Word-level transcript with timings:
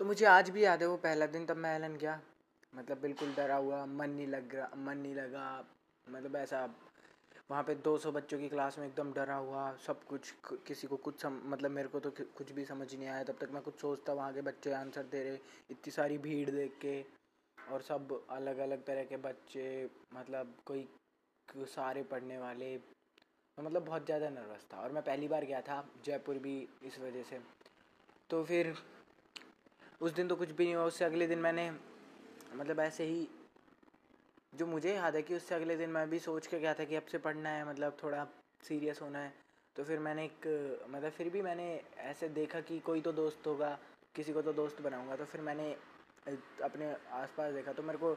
तो 0.00 0.04
मुझे 0.04 0.24
आज 0.24 0.48
भी 0.50 0.62
याद 0.64 0.82
है 0.82 0.86
वो 0.88 0.96
पहला 0.96 1.26
दिन, 1.26 1.44
तब 1.46 1.56
मैं 1.56 1.74
एलन 1.76 1.96
गया। 1.96 2.20
मतलब 2.72 2.98
बिल्कुल 2.98 3.32
डरा 3.36 3.56
हुआ, 3.56 3.84
मन 3.86 4.10
नहीं 4.10 4.26
लग 4.26 4.54
रहा, 4.54 4.68
मन 4.76 4.98
नहीं 4.98 5.14
लगा। 5.14 5.64
मतलब 6.06 6.36
ऐसा, 6.36 6.62
वहाँ 7.50 7.62
पे 7.62 7.74
200 7.76 8.12
बच्चों 8.12 8.38
की 8.38 8.48
क्लास 8.48 8.78
में 8.78 8.86
एकदम 8.86 9.12
डरा 9.12 9.34
हुआ, 9.36 9.64
सब 9.86 10.04
कुछ 10.04 10.32
किसी 10.66 10.86
को 10.86 10.96
कुछ 10.98 11.20
सम 11.22 11.38
मतलब 11.46 11.70
मेरे 11.70 11.88
को 11.88 12.00
तो 12.00 12.10
कुछ 12.10 12.52
भी 12.52 12.64
समझ 12.64 12.94
नहीं 12.94 13.08
आया। 13.08 13.24
तब 13.24 13.36
तक 13.40 13.50
मैं 13.52 13.62
कुछ 13.62 13.74
सोचता, 13.80 14.12
वहाँ 14.12 14.32
के 14.34 14.42
बच्चे 14.42 14.72
आंसर 14.72 15.02
दे 15.02 15.22
रहे, 15.24 15.38
इतनी 15.70 15.90
सारी 15.92 16.18
भीड़ 16.18 16.50
देख 16.50 16.78
के, 16.82 17.00
और 17.58 17.82
सब 17.82 18.20
अलग 18.30 18.58
अलग 18.58 18.84
तरह 18.84 19.04
के 19.04 19.16
बच्चे 19.18 19.88
मतलब 20.14 20.54
कोई 20.66 20.88
सारे 21.68 22.02
पढ़ने 22.04 22.38
वाले। 22.38 22.76
तो 22.78 23.62
मतलब 23.62 23.84
बहुत 23.84 24.06
ज़्यादा 24.06 24.30
नर्वस 24.30 24.66
था, 24.72 24.78
और 24.78 24.92
मैं 24.92 25.02
पहली 25.02 25.28
बार 25.28 25.44
गया 25.44 25.60
था 25.60 25.84
जयपुर 26.04 26.38
भी 26.38 26.56
इस 26.82 26.98
वजह 27.00 27.22
से। 27.22 27.40
तो 28.30 28.42
फिर 28.44 28.74
उस 30.00 30.12
दिन 30.12 30.28
तो 30.28 30.36
कुछ 30.36 30.50
भी 30.50 30.64
नहीं 30.64 30.74
हुआ 30.74 30.84
उससे 30.84 31.04
अगले 31.04 31.26
दिन 31.26 31.38
मैंने 31.38 31.70
मतलब 32.54 32.80
ऐसे 32.80 33.04
ही 33.04 33.28
जो 34.52 34.66
मुझे 34.66 34.94
याद 34.94 35.16
है 35.16 35.22
कि 35.22 35.34
उससे 35.34 35.54
अगले 35.54 35.76
दिन 35.76 35.90
मैं 35.90 36.08
भी 36.10 36.18
सोच 36.18 36.46
के 36.46 36.58
गया 36.60 36.74
था 36.74 36.84
कि 36.84 36.96
अब 36.96 37.06
से 37.06 37.18
पढ़ना 37.18 37.50
है 37.50 37.68
मतलब 37.68 37.96
थोड़ा 38.02 38.24
सीरियस 38.62 39.02
होना 39.02 39.18
है। 39.18 39.32
तो 39.76 39.84
फिर 39.84 39.98
मैंने 39.98 40.24
एक 40.24 40.46
मतलब 40.90 41.10
फिर 41.10 41.28
भी 41.28 41.42
मैंने 41.42 41.68
ऐसे 42.04 42.28
देखा 42.28 42.60
कि 42.60 42.78
कोई 42.80 43.00
तो 43.00 43.12
दोस्त 43.12 43.46
होगा 43.46 43.78
किसी 44.14 44.32
को 44.32 44.42
तो 44.42 44.52
दोस्त 44.52 44.80
बनाऊँगा। 44.82 45.16
तो 45.16 45.24
फिर 45.24 45.40
मैंने 45.40 45.70
अपने 46.64 46.92
आसपास 47.12 47.52
देखा 47.54 47.72
तो 47.72 47.82
मेरे 47.82 47.98
को 47.98 48.16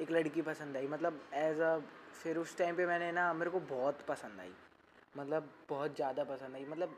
एक 0.00 0.10
लड़की 0.10 0.42
पसंद 0.42 0.76
आई। 0.76 0.86
मतलब 0.88 1.20
एज 1.34 1.60
अ 1.60 1.78
फिर 2.22 2.38
उस 2.38 2.56
टाइम 2.58 2.76
पे 2.76 2.86
मैंने 2.86 3.10
ना 3.12 3.32
मेरे 3.32 3.50
को 3.50 3.60
बहुत 3.68 4.02
पसंद 4.08 4.40
आई। 4.40 4.52
मतलब 5.16 5.50
बहुत 5.68 5.96
ज़्यादा 5.96 6.24
पसंद 6.24 6.54
आई। 6.54 6.64
मतलब 6.64 6.96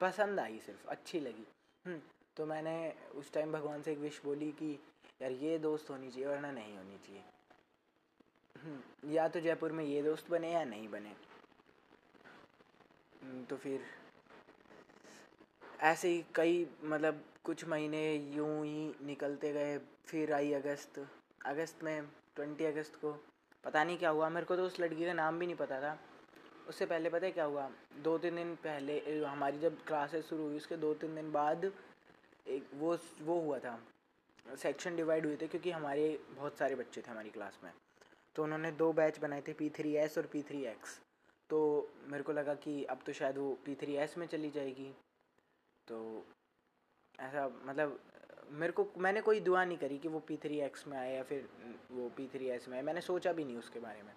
पसंद 0.00 0.40
आई 0.40 0.58
सिर्फ़ 0.58 0.86
अच्छी 0.88 1.20
लगी। 1.20 1.46
हम्म, 1.84 2.00
तो 2.36 2.46
मैंने 2.46 2.94
उस 3.14 3.32
टाइम 3.32 3.52
भगवान 3.52 3.82
से 3.82 3.92
एक 3.92 3.98
विश 3.98 4.20
बोली 4.24 4.50
कि 4.52 4.78
यार 5.22 5.32
ये 5.32 5.58
दोस्त 5.58 5.90
होनी 5.90 6.10
चाहिए 6.10 6.26
वरना 6.26 6.50
नहीं 6.50 6.76
होनी 6.76 6.98
चाहिए। 6.98 7.22
हम्म, 8.56 9.12
या 9.12 9.28
तो 9.28 9.40
जयपुर 9.40 9.72
में 9.72 9.84
ये 9.84 10.02
दोस्त 10.02 10.30
बने 10.30 10.52
या 10.52 10.64
नहीं 10.64 10.88
बने। 10.88 11.14
हम्म, 13.22 13.44
तो 13.44 13.56
फिर 13.56 13.80
ऐसे 15.80 16.08
ही 16.08 16.24
कई 16.34 16.66
मतलब 16.84 17.24
कुछ 17.44 17.64
महीने 17.64 18.14
यूँ 18.14 18.64
ही 18.64 18.94
निकलते 19.02 19.52
गए। 19.52 19.78
फिर 20.06 20.32
आई 20.32 20.52
अगस्त। 20.52 21.06
अगस्त 21.44 21.82
में 21.84 22.06
ट्वेंटी 22.36 22.64
अगस्त 22.64 22.96
को 22.96 23.12
पता 23.64 23.84
नहीं 23.84 23.98
क्या 23.98 24.10
हुआ। 24.10 24.28
मेरे 24.28 24.46
को 24.46 24.56
तो 24.56 24.66
उस 24.66 24.80
लड़की 24.80 25.06
का 25.06 25.12
नाम 25.12 25.38
भी 25.38 25.46
नहीं 25.46 25.56
पता 25.56 25.80
था। 25.80 25.98
उससे 26.68 26.86
पहले 26.86 27.10
पता 27.10 27.26
है 27.26 27.32
क्या 27.32 27.44
हुआ? 27.44 27.70
दो 27.98 28.18
तीन 28.18 28.36
दिन 28.36 28.54
पहले 28.56 29.24
हमारी 29.24 29.58
जब 29.58 29.84
क्लासेस 29.84 30.24
शुरू 30.24 30.42
हुई 30.42 30.56
उसके 30.56 30.76
दो 30.76 30.94
तीन 30.94 31.14
दिन 31.14 31.32
बाद 31.32 31.72
एक 32.46 32.68
वो 32.74 32.96
वो 33.22 33.38
हुआ 33.40 33.58
था। 33.58 33.78
सेक्शन 34.46 34.96
डिवाइड 34.96 35.26
हुए 35.26 35.36
थे 35.36 35.46
क्योंकि 35.48 35.70
हमारे 35.70 36.18
बहुत 36.36 36.58
सारे 36.58 36.74
बच्चे 36.74 37.00
थे 37.00 37.10
हमारी 37.10 37.30
क्लास 37.30 37.58
में। 37.64 37.72
तो 38.36 38.42
उन्होंने 38.42 38.70
दो 38.72 38.92
बैच 38.92 39.18
बनाए 39.18 39.42
थे 39.48 39.52
पी 39.52 39.68
थ्री 39.70 39.94
एस 39.96 40.18
और 40.18 40.26
पी 40.26 40.42
थ्री 40.42 40.64
एक्स 40.66 40.98
तो 41.50 41.58
मेरे 42.08 42.22
को 42.22 42.32
लगा 42.32 42.54
कि 42.54 42.82
अब 42.84 43.00
तो 43.06 43.12
शायद 43.12 43.38
वो 43.38 43.50
पी 43.64 43.74
थ्री 43.74 43.96
एस 43.96 44.16
में 44.18 44.26
चली 44.26 44.50
जाएगी। 44.50 44.90
तो 45.88 46.24
ऐसा 47.14 47.46
मतलब 47.64 47.98
मेरे 48.50 48.72
को, 48.72 48.86
मैंने 48.96 49.20
कोई 49.20 49.40
दुआ 49.40 49.64
नहीं 49.64 49.78
करी 49.78 49.98
कि 49.98 50.08
वो 50.08 50.18
पी 50.20 50.36
थ्री 50.36 50.58
एक्स 50.60 50.86
में 50.86 50.96
आए 50.98 51.14
या 51.14 51.22
फिर 51.22 51.48
वो 51.90 52.08
पी 52.16 52.26
थ्री 52.26 52.48
एस 52.48 52.68
में 52.68 52.76
आए। 52.76 52.82
मैंने 52.82 53.00
सोचा 53.00 53.32
भी 53.32 53.44
नहीं 53.44 53.56
उसके 53.56 53.80
बारे 53.80 54.02
में। 54.02 54.12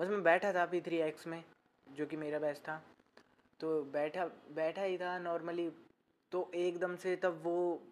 बस 0.00 0.08
मैं 0.08 0.22
बैठा 0.22 0.52
था 0.52 0.64
पी 0.66 0.80
थ्री 0.80 0.98
एक्स 0.98 1.26
में, 1.26 1.42
जो 1.86 2.06
कि 2.06 2.16
मेरा 2.16 2.38
बैच 2.38 2.58
था। 2.58 2.82
तो 3.60 3.82
बैठा 3.92 4.24
बैठा 4.54 4.82
ही 4.82 4.98
था 4.98 5.18
नॉर्मली 5.18 5.68
तो 6.32 6.50
एकदम 6.54 6.96
से 6.96 7.16
तब 7.16 7.40
वो 7.42 7.82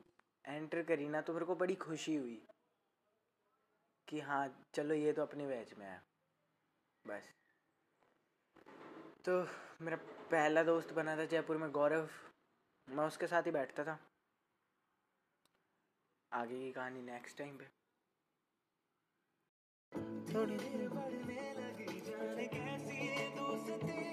एंटर 0.46 0.82
करी 0.82 1.08
ना 1.08 1.20
तो 1.20 1.32
मेरे 1.32 1.44
को 1.44 1.54
बड़ी 1.54 1.74
खुशी 1.74 2.16
हुई 2.16 2.46
कि 4.08 4.20
हाँ 4.20 4.66
चलो 4.74 4.94
ये 4.94 5.12
तो 5.12 5.22
अपने 5.22 5.46
बैच 5.46 5.74
में 5.74 5.86
है। 5.86 6.02
बस। 7.06 7.34
तो 9.24 9.48
मेरा 9.84 9.96
पहला 10.30 10.62
दोस्त 10.62 10.92
बना 10.92 11.16
था 11.16 11.24
जयपुर 11.24 11.56
में, 11.56 11.70
गौरव। 11.70 12.10
मैं 12.88 13.06
उसके 13.06 13.26
साथ 13.26 13.42
ही 13.42 13.50
बैठता 13.50 13.84
था। 13.84 13.98
आगे 16.32 16.58
की 16.58 16.72
कहानी 16.72 17.02
नेक्स्ट 17.02 17.38
टाइम 17.38 17.58
पे। 17.58 17.64
थोड़ी 20.34 20.56
देर 20.56 20.88
बढ़ने 20.88 21.54
लगी, 21.54 22.00
जाने 22.00 22.46
कैसी 22.46 23.28
दोस्ती? 23.34 24.07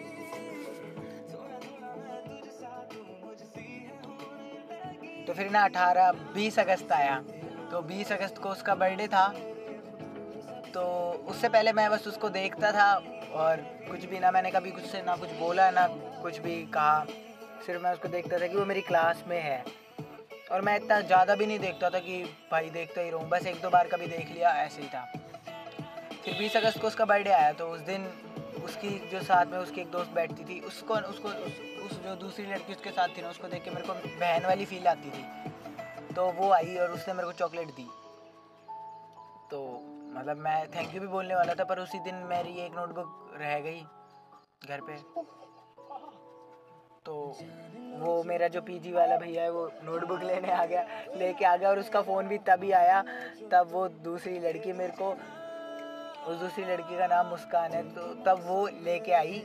तो 5.28 5.34
फिर 5.34 5.50
ना 5.52 5.64
अठारह, 5.64 6.12
बीस 6.12 6.60
अगस्त 6.60 6.92
आया। 6.92 7.20
तो 7.72 7.82
बीस 7.82 8.12
अगस्त 8.12 8.38
को 8.38 8.50
उसका 8.50 8.76
बर्थडे 8.76 9.08
था। 9.08 9.28
तो 10.74 10.82
उससे 11.28 11.50
पहले 11.50 11.72
मैं 11.74 11.90
बस 11.92 12.08
उसको 12.08 12.30
देखता 12.30 12.72
था 12.72 12.94
और 13.36 13.62
कुछ 13.90 14.06
भी 14.06 14.20
ना, 14.20 14.32
मैंने 14.32 14.52
कभी 14.52 14.72
कुछ 14.72 14.86
से 14.86 15.02
ना 15.02 15.16
कुछ 15.16 15.32
बोला, 15.32 15.70
ना 15.72 15.88
कुछ 16.22 16.40
भी 16.40 16.56
कहा। 16.66 17.06
सिर्फ़ 17.66 17.84
मैं 17.84 17.92
उसको 17.92 18.08
देखता 18.08 18.40
था 18.40 18.48
कि 18.48 18.58
वो 18.58 18.66
मेरी 18.66 18.82
क्लास 18.82 19.24
में 19.28 19.42
है। 19.42 19.64
और 20.52 20.62
मैं 20.62 20.76
इतना 20.76 21.00
ज़्यादा 21.02 21.36
भी 21.36 21.46
नहीं 21.46 21.60
देखता 21.60 21.90
था 21.90 22.00
कि 22.00 22.24
भाई 22.52 22.70
देखता 22.70 23.02
ही 23.02 23.10
रहूँ। 23.10 23.30
बस 23.30 23.46
एक 23.46 23.62
दो 23.62 23.70
बार 23.70 23.88
कभी 23.88 24.08
देख 24.08 24.32
लिया, 24.32 24.50
ऐसे 24.50 24.82
ही 24.82 24.88
था। 24.88 25.06
फिर 26.26 26.34
बीस 26.34 26.58
अगस्त 26.58 26.82
को 26.82 26.88
उसका 26.88 27.06
बर्थडे 27.06 27.32
आया। 27.32 27.52
तो 27.52 27.68
उस 27.68 27.80
दिन 27.80 28.08
उसकी 28.66 28.90
जो 29.12 29.22
साथ 29.24 29.46
में 29.52 29.58
उसकी 29.58 29.82
एक 29.82 29.90
दोस्त 29.92 30.12
बैठती 30.14 30.44
थी 30.44 30.60
उसको 30.68 30.94
उसको 31.10 31.30
उस, 31.30 31.60
उस 31.86 32.00
जो 32.04 32.16
दूसरी 32.16 32.46
लड़की 32.46 32.74
उसके 32.74 32.92
साथ 32.92 33.18
थी 33.18 33.22
ना 33.22 33.30
उसको 33.30 33.48
देख 33.48 33.64
के 33.64 33.72
मेरे 33.72 33.88
को 33.88 33.94
बहन 33.94 34.46
वाली 34.46 34.66
फील 34.66 34.88
आती 34.88 35.10
थी। 35.10 36.14
तो 36.16 36.26
वो 36.34 36.50
आई 36.52 36.76
और 36.78 36.92
उसने 36.92 37.14
मेरे 37.14 37.28
को 37.28 37.34
चॉकलेट 37.40 37.68
दी। 37.76 37.88
तो 39.52 39.60
मतलब 40.14 40.38
मैं 40.38 40.58
थैंक 40.76 40.94
यू 40.96 41.02
भी 41.02 41.08
बोलने 41.08 41.36
वाला 41.36 41.54
था 41.54 41.64
पर 41.64 41.80
उसी 41.80 42.00
दिन 42.02 42.16
मेरी 42.30 42.54
एक 42.66 42.76
नोटबुक 42.76 43.38
रह 43.42 43.60
गई 43.60 43.82
घर 44.70 44.82
पे। 44.82 44.98
तो 47.06 47.14
वो 48.00 48.12
मेरा 48.24 48.48
जो 48.48 48.62
पीजी 48.62 48.92
वाला 48.92 49.18
भैया 49.18 49.44
है 49.44 49.52
वो 49.52 49.66
नोटबुक 49.84 50.24
लेने 50.24 50.52
आ 50.52 50.66
गया 50.66 50.86
लेके 51.16 51.46
आ 51.46 51.56
गया 51.56 51.70
और 51.70 51.80
उसका 51.80 52.02
फ़ोन 52.02 52.28
भी 52.28 52.38
तभी 52.48 52.72
आया 52.74 53.02
तब 53.52 53.70
वो 53.72 53.88
दूसरी 54.04 54.40
लड़की 54.40 54.74
मेरे 54.74 54.94
को 55.02 55.12
उस 56.28 56.38
दूसरी 56.38 56.64
लड़की 56.66 56.98
का 56.98 57.08
नाम 57.08 57.28
मुस्कान 57.28 57.72
है 57.72 57.82
तो 57.90 58.02
तब 58.26 58.42
वो 58.46 58.68
लेके 58.84 59.12
आई 59.14 59.44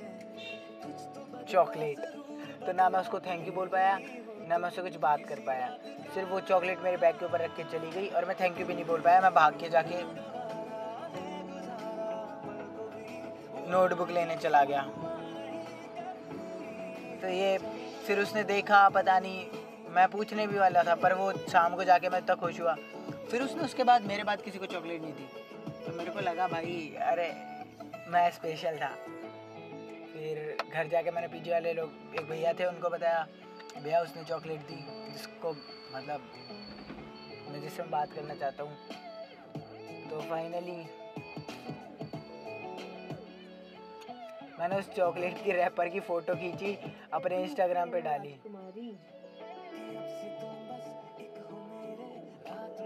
चॉकलेट। 1.51 1.99
तो 2.61 2.73
ना 2.73 2.89
मैं 2.89 3.01
उसको 3.01 3.21
थैंक 3.21 3.47
यू 3.47 3.53
बोल 3.53 3.69
पाया, 3.69 3.99
ना 4.49 4.59
मैं 4.59 4.69
उससे 4.69 4.83
कुछ 4.83 4.97
बात 4.99 5.25
कर 5.29 5.41
पाया। 5.47 5.69
सिर्फ़ 6.15 6.29
वो 6.29 6.41
चॉकलेट 6.43 6.81
मेरे 6.81 6.97
बैग 6.97 7.19
के 7.19 7.25
ऊपर 7.27 7.41
रख 7.41 7.57
के 7.57 7.65
चली 7.73 7.91
गई 7.91 8.09
और 8.09 8.25
मैं 8.25 8.37
थैंक 8.41 8.61
यू 8.61 8.67
भी 8.67 8.75
नहीं 8.75 8.85
बोल 8.85 9.01
पाया, 9.01 9.21
मैं 9.21 9.33
भाग 9.35 9.59
के 9.61 9.69
जाके 9.69 10.03
नोटबुक 13.71 14.11
लेने 14.11 14.37
चला 14.37 14.63
गया। 14.65 14.83
तो 17.23 17.29
ये 17.29 17.59
फिर 18.07 18.21
उसने 18.21 18.45
देखा, 18.45 18.89
पता 18.89 19.19
नहीं, 19.19 19.47
मैं 19.91 20.09
पूछने 20.09 20.47
भी 20.47 20.59
वाला 20.59 20.83
था, 20.83 20.95
पर 20.95 21.15
वो 21.15 21.33
शाम 21.49 21.75
को 21.77 21.85
जाके 21.85 22.09
मैं 22.09 22.19
इतना 22.19 22.35
खुश 22.37 22.61
हुआ। 22.61 22.75
फिर 23.31 23.43
उसने 23.43 23.63
उसके 23.63 23.85
बाद 23.85 24.03
मेरे 24.05 24.25
बाद 24.25 24.43
किसी 24.43 24.59
को 24.59 24.67
चॉकलेट 24.67 25.03
नहीं 25.03 25.13
दी। 25.13 25.29
तो 25.87 25.93
मेरे 25.93 26.11
को 26.11 26.21
लगा 26.21 26.49
भाई, 26.49 26.97
अरे, 27.01 27.33
मैं 28.11 28.31
स्पेशल 28.31 28.79
था। 28.79 28.89
फिर 30.13 30.57
घर 30.73 30.87
जाके 30.87 31.11
मैंने 31.11 31.29
पीजी 31.29 31.51
वाले 31.51 31.73
लोग 31.73 31.91
एक 32.15 32.27
भैया 32.27 32.53
थे, 32.53 32.65
उनको 32.65 32.89
बताया, 32.89 33.27
भैया, 33.83 34.01
उसने 34.01 34.25
चॉकलेट 34.25 34.61
दी। 34.61 35.11
जिसको 35.13 35.53
मतलब 35.95 36.21
मैं 37.49 37.61
जिससे 37.61 37.83
मैं 37.83 37.91
बात 37.91 38.13
करना 38.13 38.35
चाहता 38.35 38.63
हूँ। 38.63 38.77
तो 40.11 40.21
फाइनली 40.21 40.77
मैंने 44.59 44.77
उस 44.77 44.95
चॉकलेट 44.95 45.45
की 45.45 45.53
रैपर 45.53 45.89
की 45.89 46.01
फ़ोटो 46.01 46.35
खींची, 46.35 46.97
अपने 47.13 47.43
इंस्टाग्राम 47.43 47.91
पे 47.91 48.01
डाली। 48.01 48.33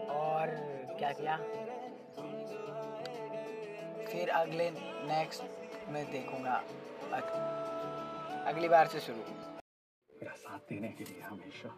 और 0.08 0.46
क्या 0.98 1.12
किया? 1.12 1.40
फिर 4.14 4.30
अगले 4.30 4.70
नेक्स्ट 5.06 5.88
में 5.88 6.04
देखूँगा। 6.10 6.54
अगली 8.46 8.68
बार 8.68 8.86
से 8.86 9.00
शुरू। 9.00 9.22
मेरा 10.10 10.34
साथ 10.34 10.58
देने 10.68 10.88
के 10.88 11.04
लिए 11.04 11.20
हमेशा। 11.20 11.68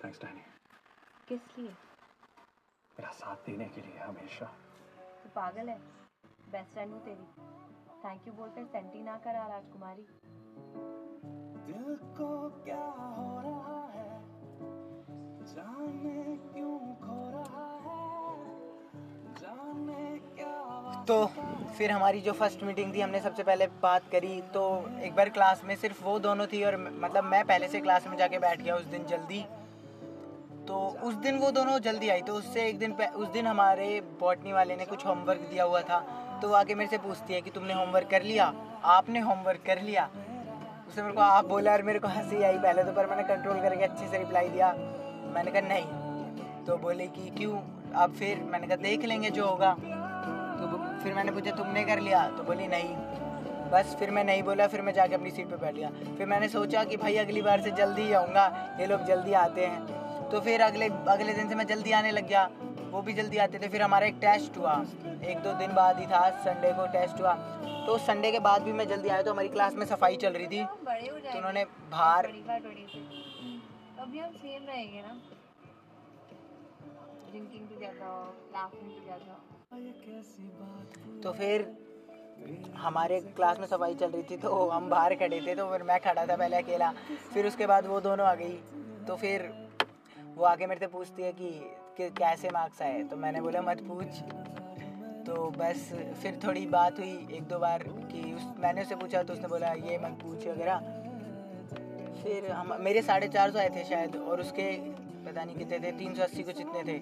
थैंक्स 0.00 0.20
डैनी 0.20 0.44
किस 1.28 1.58
लिए? 1.58 1.70
मेरा 2.96 3.10
साथ 3.12 3.36
देने 3.46 3.68
के 3.68 3.80
लिए 3.80 3.98
हमेशा। 3.98 4.46
तू 5.24 5.30
पागल 5.30 5.68
है। 5.68 5.78
बेस्ट 6.52 6.72
फ्रेंड 6.72 6.92
हूँ 6.92 7.04
तेरी। 7.04 7.26
थैंक 8.04 8.28
यू 8.28 8.32
बोलकर 8.32 8.66
सेंटी 8.66 9.02
ना 9.02 9.16
करा 9.18 9.46
राजकुमारी। 9.46 10.06
तो 21.12 21.26
फिर 21.78 21.90
हमारी 21.90 22.20
जो 22.20 22.32
फ़र्स्ट 22.32 22.62
मीटिंग 22.62 22.94
थी, 22.94 23.00
हमने 23.00 23.20
सबसे 23.20 23.42
पहले 23.42 23.66
बात 23.66 24.02
करी। 24.12 24.42
तो 24.54 24.90
एक 25.02 25.14
बार 25.14 25.28
क्लास 25.28 25.62
में 25.64 25.76
सिर्फ़ 25.76 26.04
वो 26.04 26.18
दोनों 26.18 26.46
थी 26.46 26.64
और 26.64 26.96
मतलब 27.00 27.24
मैं 27.24 27.44
पहले 27.44 27.68
से 27.68 27.80
क्लास 27.80 28.06
में 28.06 28.16
जाके 28.16 28.38
बैठ 28.38 28.62
गया 28.62 28.76
उस 28.76 28.84
दिन 28.84 29.04
जल्दी। 29.04 29.46
तो 30.68 30.98
उस 31.02 31.14
दिन 31.14 31.38
वो 31.38 31.50
दोनों 31.50 31.78
जल्दी 31.78 32.08
आई। 32.08 32.22
तो 32.22 32.34
उससे 32.34 32.66
एक 32.66 32.78
दिन 32.78 32.92
उस 32.92 33.28
दिन 33.28 33.46
हमारे 33.46 34.00
बॉटनी 34.00 34.52
वाले 34.52 34.76
ने 34.76 34.84
कुछ 34.84 35.06
होमवर्क 35.06 35.40
दिया 35.40 35.64
हुआ 35.64 35.80
था। 35.80 36.00
तो 36.42 36.48
वो 36.48 36.54
आके 36.54 36.74
मेरे 36.74 36.90
से 36.90 36.98
पूछती 36.98 37.34
है 37.34 37.40
कि 37.40 37.50
तुमने 37.50 37.74
होमवर्क 37.74 38.08
कर 38.10 38.22
लिया? 38.22 38.54
आपने 38.84 39.20
होमवर्क 39.20 39.60
कर 39.66 39.82
लिया? 39.82 40.10
उसने 40.88 41.02
मेरे 41.02 41.14
को, 41.14 41.20
आप 41.20 41.44
बोला 41.44 41.72
और 41.72 41.82
मेरे 41.82 41.98
को 41.98 42.08
हँसी 42.08 42.42
आई 42.42 42.58
पहले 42.58 42.84
तो 42.84 42.92
पर 42.92 43.06
मैंने 43.06 43.22
कंट्रोल 43.22 43.60
करके 43.60 43.84
अच्छे 43.84 44.08
से 44.08 44.18
रिप्लाई 44.18 44.48
दिया। 44.48 44.72
मैंने 45.34 45.50
कहा, 45.50 45.60
नहीं। 45.60 45.86
तो 46.64 46.76
बोले 46.76 47.06
कि, 47.06 47.30
क्यों? 47.30 47.58
अब 47.92 48.14
फिर? 48.14 48.42
मैंने 48.42 48.66
कहा, 48.66 48.76
देख 48.76 49.04
लेंगे 49.04 49.30
जो 49.30 49.46
होगा। 49.46 49.76
तो 50.62 50.91
फिर 51.02 51.14
मैंने 51.14 51.32
पूछा 51.32 51.50
तुमने 51.56 51.84
कर 51.84 52.00
लिया? 52.00 52.26
तो 52.28 52.42
बोली 52.44 52.66
नहीं। 52.68 52.94
बस 53.72 53.96
फिर 53.98 54.10
मैं 54.10 54.24
नहीं 54.24 54.42
बोला 54.42 54.66
फिर 54.68 54.82
मैं 54.82 54.92
जाके 54.92 55.14
अपनी 55.14 55.30
सीट 55.30 55.46
पे 55.50 55.56
बैठ 55.56 55.74
गया। 55.74 55.90
फिर 56.16 56.26
मैंने 56.26 56.48
सोचा 56.50 56.82
कि 56.84 56.96
भाई 56.98 57.16
अगली 57.18 57.42
बार 57.42 57.60
से 57.60 57.70
जल्दी 57.72 58.02
ही 58.02 58.12
आऊँगा 58.12 58.76
ये 58.80 58.86
लोग 58.86 59.04
जल्दी 59.06 59.32
आते 59.38 59.66
हैं। 59.66 60.28
तो 60.30 60.40
फिर 60.40 60.62
अगले 60.62 60.86
अगले 61.08 61.32
दिन 61.34 61.48
से 61.48 61.54
मैं 61.54 61.66
जल्दी 61.66 61.92
आने 61.92 62.10
लग 62.12 62.28
गया 62.28 62.48
वो 62.90 63.00
भी 63.02 63.12
जल्दी 63.12 63.38
आते 63.38 63.58
थे। 63.58 63.68
फिर 63.68 63.82
हमारा 63.82 64.06
एक 64.06 64.14
टेस्ट 64.20 64.56
हुआ 64.58 64.74
एक 65.24 65.38
दो 65.38 65.52
दिन 65.58 65.72
बाद 65.74 65.98
ही 66.00 66.06
था 66.06 66.28
संडे 66.44 66.72
को 66.72 66.86
टेस्ट 66.92 67.20
हुआ। 67.20 67.32
तो 67.86 67.96
संडे 68.00 68.30
के 68.32 68.38
बाद 68.40 68.62
भी 68.62 68.72
मैं 68.72 68.86
जल्दी 68.88 69.08
आया 69.08 69.22
तो 69.22 69.30
हमारी 69.32 69.48
क्लास 69.48 69.74
में 69.74 69.86
सफ़ाई 69.86 70.16
चल 70.16 70.32
रही 70.32 70.46
थी। 70.48 70.64
तो 70.64 71.38
उन्होंने 71.38 71.64
बाहर 71.90 72.26
अभी 72.26 74.18
हम 74.18 74.30
सेम 74.32 74.66
रहेंगे 74.66 75.00
ना। 75.00 75.20
ड्रिंकिंग 77.32 77.68
टुगेदर 77.68 78.08
लाफिंग 78.54 78.88
टुगेदर 78.94 79.28
तो 81.22 81.32
फिर 81.32 81.62
हमारे 82.76 83.20
क्लास 83.36 83.58
में 83.58 83.66
सफ़ाई 83.66 83.94
चल 83.94 84.10
रही 84.10 84.22
थी 84.30 84.36
तो 84.36 84.50
हम 84.68 84.88
बाहर 84.90 85.14
खड़े 85.14 85.40
थे 85.46 85.54
तो 85.54 85.66
फिर 85.70 85.82
मैं 85.82 85.98
खड़ा 86.00 86.24
था 86.26 86.36
पहले 86.36 86.56
अकेला। 86.56 86.90
फिर 87.32 87.46
उसके 87.46 87.66
बाद 87.66 87.86
वो 87.86 88.00
दोनों 88.00 88.26
आ 88.26 88.34
गई। 88.34 88.56
तो 89.08 89.16
फिर 89.16 89.44
वो 90.36 90.44
आके 90.44 90.66
मेरे 90.66 90.80
से 90.80 90.86
पूछती 90.88 91.22
है 91.22 91.32
कि, 91.32 91.50
कि 91.96 92.08
कैसे 92.18 92.48
मार्क्स 92.50 92.82
आए? 92.82 93.02
तो 93.04 93.16
मैंने 93.16 93.40
बोला 93.40 93.62
मत 93.62 93.80
पूछ। 93.88 94.10
तो 95.26 95.34
बस 95.58 95.88
फिर 96.22 96.32
थोड़ी 96.44 96.66
बात 96.68 96.98
हुई 96.98 97.14
एक 97.32 97.44
दो 97.48 97.58
बार 97.58 97.82
कि 97.82 98.20
उस 98.34 98.44
मैंने 98.58 98.82
उससे 98.82 98.96
पूछा 98.96 99.22
तो 99.22 99.32
उसने 99.32 99.48
बोला 99.48 99.72
ये 99.88 99.98
मत 99.98 100.18
पूछ 100.22 100.46
वगैरह। 100.46 100.76
फिर 102.22 102.50
हम 102.52 102.76
मेरे 102.80 103.02
साढ़े 103.02 103.28
चार 103.28 103.50
सौ 103.50 103.58
आए 103.58 103.70
थे 103.76 103.84
शायद 103.84 104.16
और 104.18 104.40
उसके 104.40 104.66
पता 105.26 105.44
नहीं 105.44 105.56
कितने 105.56 105.78
थे, 105.78 105.92
तीन 105.92 106.14
सौ 106.14 106.22
अस्सी 106.22 106.42
कुछ 106.42 106.60
इतने 106.60 106.82
थे। 106.82 106.98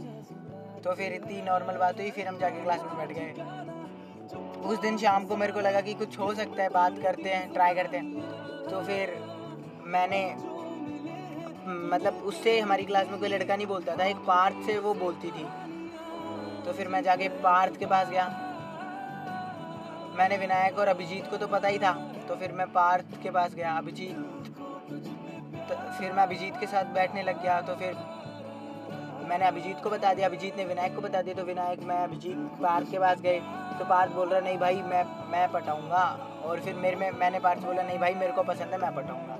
तो 0.82 0.94
फिर 0.94 1.12
इतनी 1.12 1.40
नॉर्मल 1.42 1.76
बात 1.76 1.98
हुई, 1.98 2.10
फिर 2.10 2.28
हम 2.28 2.38
जाके 2.38 2.62
क्लास 2.62 2.80
में 2.80 2.96
बैठ 2.98 3.12
गए। 3.12 4.68
उस 4.70 4.78
दिन 4.78 4.98
शाम 4.98 5.24
को 5.24 5.36
मेरे 5.36 5.52
को 5.52 5.60
लगा 5.60 5.80
कि 5.80 5.94
कुछ 5.94 6.18
हो 6.18 6.34
सकता 6.34 6.62
है, 6.62 6.68
बात 6.68 6.98
करते 7.02 7.28
हैं 7.28 7.52
ट्राई 7.52 7.74
करते 7.74 7.96
हैं। 7.96 8.20
तो 8.70 8.82
फिर 8.82 9.14
मैंने 9.86 10.20
मतलब 11.66 12.22
उससे 12.24 12.58
हमारी 12.60 12.84
क्लास 12.84 13.08
में 13.08 13.18
कोई 13.20 13.28
लड़का 13.28 13.56
नहीं 13.56 13.66
बोलता 13.66 13.96
था, 13.96 14.04
एक 14.04 14.16
पार्थ 14.16 14.66
से 14.66 14.78
वो 14.78 14.94
बोलती 14.94 15.30
थी। 15.30 15.44
तो 16.64 16.72
फिर 16.72 16.88
मैं 16.88 17.02
जाके 17.02 17.28
पार्थ 17.28 17.78
के 17.78 17.86
पास 17.86 18.08
गया। 18.08 18.26
मैंने 20.18 20.36
विनायक 20.36 20.78
और 20.78 20.88
अभिजीत 20.88 21.26
को 21.26 21.36
तो 21.36 21.46
पता 21.46 21.68
ही 21.68 21.78
था। 21.78 21.92
तो 22.28 22.36
फिर 22.36 22.52
मैं 22.52 22.66
पार्थ 22.72 23.22
के 23.22 23.30
पास 23.30 23.54
गया। 23.54 23.72
अभिजीत 23.72 24.49
फिर 26.00 26.12
मैं 26.12 26.22
अभिजीत 26.22 26.60
के 26.60 26.66
साथ 26.66 26.94
बैठने 26.94 27.22
लग 27.22 27.42
गया 27.42 27.60
तो 27.62 27.74
फिर 27.74 27.94
मैंने 29.28 29.46
अभिजीत 29.46 29.82
को 29.82 29.90
बता 29.90 30.12
दिया। 30.14 30.26
अभिजीत 30.28 30.56
ने 30.56 30.64
विनायक 30.64 30.94
को 30.94 31.00
बता 31.00 31.20
दिया 31.22 31.34
तो 31.34 31.42
विनायक, 31.44 31.82
मैं 31.82 31.96
अभिजीत 31.96 32.36
पार्थ 32.62 32.90
के 32.90 32.98
पास 32.98 33.20
गए 33.20 33.38
तो 33.78 33.84
पार्थ 33.84 34.12
बोल 34.12 34.28
रहा, 34.28 34.40
नहीं 34.40 34.58
भाई, 34.58 34.80
मैं 34.82 35.04
मैं 35.30 35.46
पटाऊँगा। 35.52 36.04
और 36.44 36.60
फिर 36.60 36.74
मेरे 36.74 36.96
में, 36.96 37.10
मैंने 37.10 37.40
पार्थ 37.40 37.62
बोला, 37.62 37.82
नहीं 37.82 37.98
भाई, 37.98 38.14
मेरे 38.14 38.32
को 38.32 38.42
पसंद 38.42 38.72
है, 38.72 38.78
मैं 38.78 38.94
पटाऊँगा। 38.96 39.34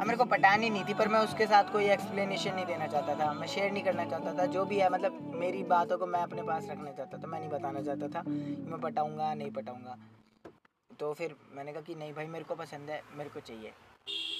अब 0.00 0.06
मेरे 0.06 0.16
को 0.16 0.24
पटानी 0.24 0.70
नहीं 0.70 0.84
थी, 0.84 0.94
पर 0.94 1.08
मैं 1.08 1.20
उसके 1.20 1.46
साथ 1.46 1.72
कोई 1.72 1.84
एक्सप्लेनेशन 1.84 2.54
नहीं 2.54 2.66
देना 2.66 2.86
चाहता 2.86 3.14
था। 3.14 3.32
मैं 3.32 3.46
शेयर 3.46 3.72
नहीं 3.72 3.82
करना 3.82 4.04
चाहता 4.04 4.32
था। 4.32 4.46
जो 4.46 4.64
भी 4.64 4.78
है 4.78 4.90
मतलब 4.90 5.32
मेरी 5.34 5.62
बातों 5.64 5.98
को 5.98 6.06
मैं 6.06 6.20
अपने 6.20 6.42
पास 6.42 6.68
रखना 6.70 6.90
चाहता 6.90 7.18
था। 7.18 7.26
मैं 7.26 7.40
नहीं 7.40 7.50
बताना 7.50 7.82
चाहता 7.82 8.08
था 8.08 8.22
कि 8.22 8.66
मैं 8.70 8.80
पटाऊँगा, 8.80 9.32
नहीं 9.34 9.50
पटाऊँगा। 9.50 9.96
तो 11.00 11.12
फिर 11.12 11.34
मैंने 11.54 11.72
कहा 11.72 11.82
कि, 11.82 11.94
नहीं 11.94 12.12
भाई, 12.12 12.26
मेरे 12.26 12.44
को 12.44 12.54
पसंद 12.54 12.90
है, 12.90 13.02
मेरे 13.16 13.30
को 13.30 13.40
चाहिए। 13.40 13.72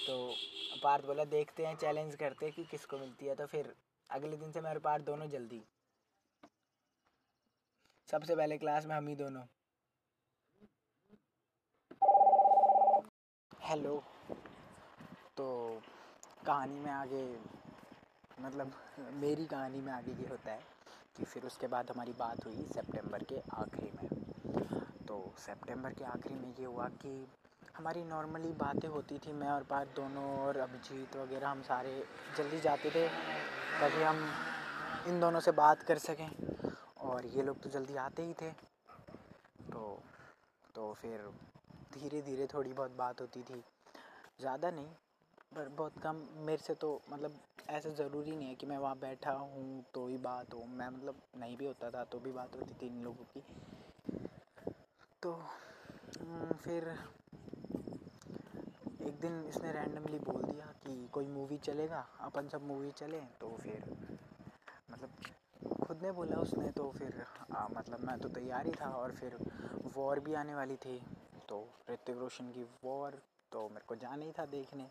तो 0.07 0.35
पार्थ 0.83 1.05
बोला, 1.07 1.25
देखते 1.25 1.67
हैं 1.67 1.77
चैलेंज 1.77 2.15
करते 2.17 2.47
हैं 2.47 2.55
कि 2.55 2.65
किसको 2.65 2.99
मिलती 2.99 3.27
है। 3.27 3.35
तो 3.35 3.47
फिर 3.47 3.75
अगले 4.11 4.37
दिन 4.37 4.53
से 4.53 4.61
मैं 4.61 4.71
और 4.71 4.79
पार्थ 4.79 5.05
दोनों 5.05 5.29
जल्दी। 5.29 5.63
सबसे 8.09 8.37
पहले 8.37 8.59
क्लास 8.59 8.87
में 8.87 8.95
हम 8.97 9.09
ही 9.09 9.15
दोनों। 9.17 9.43
हेलो 13.63 14.03
तो 15.37 15.47
कहानी 16.47 16.79
में 16.81 16.91
आगे 16.91 17.25
मतलब 18.41 18.73
मेरी 19.15 19.47
कहानी 19.47 19.81
में 19.81 19.93
आगे 19.93 20.13
ये 20.13 20.29
होता 20.29 20.53
है 20.53 20.61
कि 21.17 21.25
फिर 21.25 21.47
उसके 21.47 21.67
बाद 21.67 21.91
हमारी 21.91 22.13
बात 22.13 22.45
हुई 22.47 22.67
सितंबर 22.67 23.25
के 23.25 23.41
आखिरी 23.55 23.91
में। 23.93 24.09
तो 25.07 25.19
सितंबर 25.39 25.95
के 25.95 26.05
आखिरी 26.05 26.35
में 26.35 26.55
ये 26.59 26.65
हुआ 26.65 26.89
कि 27.03 27.27
हमारी 27.77 28.03
नॉर्मली 28.05 28.53
बातें 28.59 28.89
होती 28.89 29.17
थी, 29.19 29.33
मैं 29.33 29.49
और 29.51 29.63
बात 29.71 29.89
दोनों 29.97 30.25
और 30.37 30.57
अभिजीत 30.59 31.17
वगैरह, 31.17 31.49
हम 31.49 31.63
सारे 31.63 31.93
जल्दी 32.37 32.61
जाते 32.61 32.91
थे 32.91 33.07
ताकि 33.09 34.03
हम 34.03 34.23
इन 35.09 35.21
दोनों 35.21 35.41
से 35.41 35.53
बात 35.55 35.83
कर 35.83 35.99
सकें। 35.99 36.31
और 37.01 37.27
ये 37.27 37.43
लोग 37.43 37.61
तो 37.63 37.71
जल्दी 37.71 37.97
आते 37.97 38.23
ही 38.23 38.33
थे। 38.33 38.51
तो 39.73 39.83
तो 40.75 40.93
फिर 40.93 41.29
धीरे 41.93 42.21
धीरे 42.23 42.47
थोड़ी 42.47 42.73
बहुत 42.73 42.97
बात 42.97 43.21
होती 43.21 43.43
थी। 43.43 43.63
ज़्यादा 44.41 44.71
नहीं, 44.71 44.89
पर 45.53 45.69
बहुत 45.69 46.01
कम। 46.03 46.27
मेरे 46.47 46.63
से 46.63 46.75
तो 46.75 47.01
मतलब 47.11 47.39
ऐसा 47.71 47.91
ज़रूरी 47.91 48.37
नहीं 48.37 48.49
है 48.49 48.55
कि 48.55 48.67
मैं 48.67 48.79
वहाँ 48.79 48.97
बैठा 48.99 49.33
हूँ 49.33 49.85
तो 49.95 50.07
ही 50.09 50.17
बात 50.25 50.55
हो। 50.55 50.65
मैं 50.71 50.89
मतलब 50.89 51.21
नहीं 51.39 51.57
भी 51.57 51.67
होता 51.67 51.91
था 51.91 52.05
तो 52.05 52.19
भी 52.19 52.33
बात 52.33 52.57
होती 52.57 52.75
थी 52.75 52.87
इन 52.87 53.03
लोगों 53.05 53.25
की। 53.35 53.43
तो 55.23 55.33
फिर 56.65 56.95
एक 59.17 59.23
दिन 59.23 59.45
इसने 59.49 59.71
रैंडमली 59.73 60.19
बोल 60.19 60.43
दिया 60.43 60.65
कि 60.83 60.95
कोई 61.13 61.27
मूवी 61.27 61.57
चलेगा 61.59 61.99
अपन 62.21 62.49
सब 62.49 62.63
मूवी 62.63 62.91
चलें 62.91 63.27
तो 63.41 63.49
फिर 63.57 63.85
मतलब 64.91 65.85
खुद 65.85 66.03
ने 66.03 66.11
बोला 66.13 66.37
उसने 66.37 66.71
तो 66.71 66.91
फिर 66.91 67.25
आ, 67.53 67.69
मतलब 67.69 68.01
मैं 68.01 68.19
तो 68.19 68.29
तैयार 68.29 68.67
ही 68.67 68.73
था 68.73 68.89
और 68.97 69.13
फिर 69.13 69.39
वॉर 69.95 70.21
भी 70.21 70.35
आने 70.35 70.55
वाली 70.55 70.77
थी। 70.77 70.99
तो 71.49 71.63
ऋतिक 71.91 72.19
रोशन 72.19 72.51
की 72.53 72.65
वॉर 72.85 73.19
तो 73.53 73.69
मेरे 73.69 73.87
को 73.87 73.97
जाना 73.97 74.25
ही 74.25 74.33
था 74.33 74.47
देखने। 74.47 74.91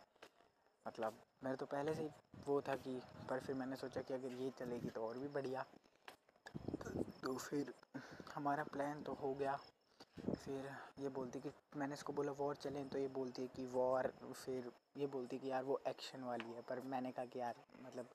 मतलब 0.85 1.21
मेरे 1.43 1.55
तो 1.55 1.65
पहले 1.65 1.93
से 1.93 2.01
ही 2.01 2.09
वो 2.47 2.61
था 2.61 2.75
कि 2.75 2.99
पर 3.29 3.39
फिर 3.39 3.55
मैंने 3.55 3.75
सोचा 3.75 4.01
कि 4.01 4.13
अगर 4.13 4.41
ये 4.41 4.49
चलेगी 4.59 4.89
तो 4.89 5.07
और 5.07 5.17
भी 5.17 5.27
बढ़िया। 5.27 5.65
तो 7.23 7.37
फिर 7.37 7.73
हमारा 8.35 8.63
प्लान 8.63 9.03
तो 9.03 9.13
हो 9.13 9.33
गया। 9.33 9.59
फिर 10.17 10.69
ये 10.99 11.09
बोलती 11.09 11.39
कि 11.39 11.49
मैंने 11.77 11.93
इसको 11.93 12.13
बोला 12.13 12.31
वॉर 12.31 12.55
चलें। 12.55 12.87
तो 12.89 12.99
ये 12.99 13.07
बोलती 13.07 13.41
है 13.41 13.47
कि 13.47 13.65
वॉर 13.65 14.11
फिर 14.33 14.71
ये 14.97 15.07
बोलती 15.07 15.37
कि 15.37 15.49
यार 15.51 15.63
वो 15.63 15.79
एक्शन 15.87 16.23
वाली 16.23 16.53
है। 16.53 16.61
पर 16.61 16.81
मैंने 16.85 17.11
कहा 17.11 17.25
कि 17.25 17.39
यार 17.39 17.55
मतलब 17.81 18.09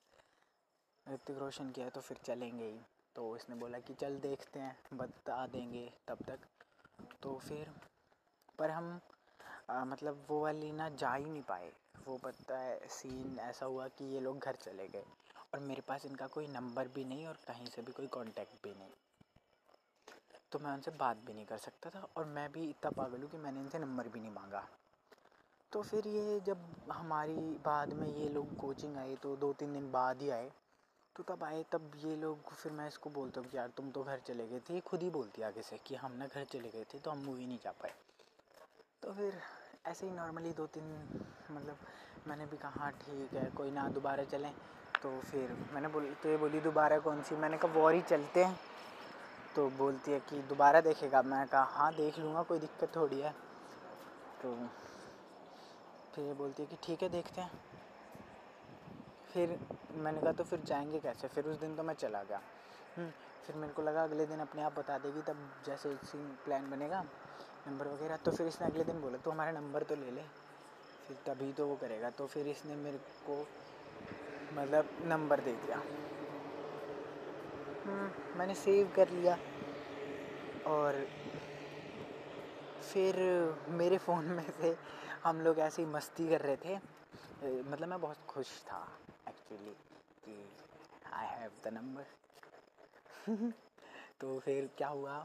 ऋतिक 1.05 1.37
रोशन 1.37 1.71
किया 1.71 1.85
है 1.85 1.91
तो 1.91 2.01
फिर 2.01 2.17
चलेंगे 2.25 2.65
ही। 2.65 2.79
तो 3.15 3.35
इसने 3.35 3.55
बोला 3.55 3.79
कि 3.79 3.93
चल 3.93 4.17
देखते 4.19 4.59
हैं 4.59 4.75
बता 4.93 5.45
देंगे 5.47 5.91
तब 6.07 6.23
तक। 6.27 6.39
तो 7.23 7.37
फिर 7.39 7.71
पर 8.59 8.71
हम 8.71 8.99
आ, 9.69 9.83
मतलब 9.85 10.25
वो 10.29 10.41
वाली 10.41 10.71
ना 10.71 10.89
जा 10.89 11.13
ही 11.13 11.25
नहीं 11.25 11.41
पाए। 11.41 11.71
वो 12.07 12.17
पता 12.17 12.57
है 12.57 12.87
सीन 12.87 13.37
ऐसा 13.39 13.65
हुआ 13.65 13.87
कि 13.87 14.05
ये 14.05 14.19
लोग 14.19 14.39
घर 14.39 14.55
चले 14.55 14.87
गए 14.87 15.03
और 15.53 15.59
मेरे 15.59 15.81
पास 15.81 16.05
इनका 16.05 16.27
कोई 16.27 16.47
नंबर 16.47 16.87
भी 16.87 17.05
नहीं 17.05 17.25
और 17.27 17.37
कहीं 17.47 17.65
से 17.65 17.81
भी 17.81 17.91
कोई 17.91 18.07
कांटेक्ट 18.07 18.63
भी 18.63 18.73
नहीं। 18.73 18.89
तो 20.51 20.59
मैं 20.59 20.71
उनसे 20.71 20.91
बात 20.91 21.17
भी 21.25 21.33
नहीं 21.33 21.45
कर 21.45 21.57
सकता 21.57 21.89
था 21.89 22.07
और 22.17 22.25
मैं 22.27 22.51
भी 22.51 22.63
इतना 22.69 22.91
पागल 22.91 23.21
हूँ 23.21 23.29
कि 23.31 23.37
मैंने 23.37 23.59
इनसे 23.59 23.79
नंबर 23.79 24.07
भी 24.07 24.19
नहीं 24.19 24.31
मांगा। 24.31 24.63
तो 25.71 25.81
फिर 25.81 26.07
ये 26.07 26.39
जब 26.39 26.65
हमारी 26.91 27.35
बाद 27.65 27.93
में 27.93 28.07
ये 28.07 28.29
लोग 28.29 28.55
कोचिंग 28.57 28.97
आए 28.97 29.15
तो 29.15 29.35
दो 29.35 29.51
तीन 29.53 29.73
दिन 29.73 29.91
बाद 29.91 30.21
ही 30.21 30.29
आए 30.29 30.51
तो 31.15 31.23
तब 31.23 31.43
आए, 31.43 31.63
तब 31.71 31.91
ये 32.05 32.15
लोग 32.15 32.51
फिर 32.51 32.71
मैं 32.71 32.87
इसको 32.87 33.09
बोलता 33.09 33.41
हूँ 33.41 33.49
कि 33.49 33.57
यार 33.57 33.69
तुम 33.77 33.89
तो 33.91 34.03
घर 34.03 34.19
चले 34.27 34.47
गए 34.47 34.59
थे। 34.59 34.73
ये 34.73 34.79
खुद 34.79 35.01
ही 35.01 35.09
बोलती 35.09 35.41
आगे 35.41 35.61
से 35.61 35.77
कि 35.77 35.95
हम 35.95 36.11
ना 36.11 36.27
घर 36.27 36.43
चले 36.43 36.69
गए 36.69 36.83
थे 36.93 36.99
तो 36.99 37.11
हम 37.11 37.23
मूवी 37.25 37.45
नहीं 37.45 37.57
जा 37.63 37.71
पाए। 37.81 37.93
तो 39.03 39.13
फिर 39.13 39.41
ऐसे 39.87 40.05
ही 40.05 40.11
नॉर्मली 40.11 40.51
दो 40.53 40.65
तीन 40.67 40.83
मतलब 41.51 41.77
मैंने 42.27 42.45
भी 42.45 42.57
कहा 42.57 42.69
हाँ 42.75 42.91
ठीक 42.93 43.33
है, 43.33 43.49
कोई 43.49 43.71
ना, 43.71 43.87
दोबारा 43.89 44.23
चलें। 44.23 44.51
तो 45.03 45.19
फिर 45.21 45.55
मैंने 45.73 45.87
बोल 45.87 46.13
तो 46.23 46.29
ये 46.29 46.37
बोली, 46.37 46.59
दोबारा 46.61 46.99
कौन 46.99 47.21
सी? 47.23 47.35
मैंने 47.35 47.57
कहा, 47.57 47.73
वॉर 47.73 47.93
ही 47.93 48.01
चलते 48.01 48.43
हैं। 48.43 48.59
तो 49.55 49.69
बोलती 49.69 50.11
है 50.11 50.19
कि 50.19 50.41
दोबारा 50.41 50.81
देखेगा। 50.81 51.21
मैं 51.21 51.45
कहा 51.47 51.63
हाँ 51.63 51.93
देख 51.93 52.19
लूँगा 52.19 52.43
कोई 52.43 52.59
दिक्कत 52.59 52.95
थोड़ी 52.95 53.19
है। 53.19 53.31
तो 54.41 54.55
फिर 56.15 56.25
ये 56.25 56.33
बोलती 56.33 56.63
है 56.63 56.69
कि 56.69 56.77
ठीक 56.83 57.03
है 57.03 57.09
देखते 57.09 57.41
हैं। 57.41 57.51
फिर 59.33 59.59
मैंने 59.95 60.21
कहा 60.21 60.31
तो 60.31 60.43
फिर 60.43 60.59
जाएँगे 60.59 60.99
कैसे? 60.99 61.27
फिर 61.27 61.45
उस 61.45 61.59
दिन 61.59 61.75
तो 61.75 61.83
मैं 61.83 61.93
चला 61.93 62.23
गया। 62.23 62.41
हम्म, 62.97 63.09
फिर 63.47 63.55
मेरे 63.55 63.73
को 63.73 63.81
लगा 63.81 64.03
अगले 64.03 64.25
दिन 64.25 64.39
अपने 64.39 64.61
आप 64.61 64.79
बता 64.79 64.97
देगी 64.97 65.21
तब 65.21 65.37
जैसे 65.65 65.95
सीन 66.05 66.27
प्लान 66.45 66.69
बनेगा 66.71 67.03
नंबर 67.67 67.87
वगैरह। 67.87 68.17
तो 68.17 68.31
फिर 68.31 68.47
इसने 68.47 68.67
अगले 68.67 68.83
दिन 68.83 69.01
बोला 69.01 69.17
तो 69.17 69.31
हमारा 69.31 69.51
नंबर 69.51 69.83
तो 69.83 69.95
ले 69.95 70.11
ले। 70.11 70.21
फिर 71.07 71.17
तभी 71.25 71.51
तो 71.53 71.67
वो 71.67 71.75
करेगा। 71.75 72.09
तो 72.09 72.27
फिर 72.27 72.47
इसने 72.47 72.75
मेरे 72.75 72.97
को 73.29 73.45
मतलब 74.53 74.89
नंबर 75.03 75.39
दे 75.39 75.53
दिया। 75.55 75.81
मैंने 77.87 78.55
सेव 78.55 78.91
कर 78.95 79.09
लिया। 79.09 79.37
और 80.65 81.05
फिर 82.83 83.15
मेरे 83.69 83.97
फ़ोन 83.97 84.25
में 84.25 84.49
से 84.51 84.75
हम 85.23 85.41
लोग 85.41 85.59
ऐसे 85.59 85.85
मस्ती 85.85 86.27
कर 86.29 86.41
रहे 86.41 86.55
थे। 86.57 86.75
मतलब 87.61 87.87
मैं 87.87 87.99
बहुत 88.01 88.17
खुश 88.27 88.47
था 88.63 88.87
एक्चुअली 89.29 89.73
कि 90.25 90.35
आई 91.13 91.27
हैव 91.27 91.51
द 91.63 91.73
नंबर 91.73 92.05
तो 94.21 94.37
फिर 94.39 94.69
क्या 94.77 94.87
हुआ? 94.87 95.15